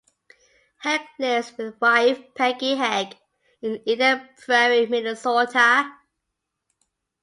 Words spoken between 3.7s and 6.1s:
Eden Prairie, Minnesota.